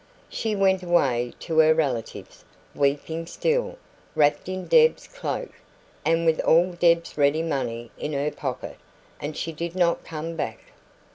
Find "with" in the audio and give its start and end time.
6.25-6.39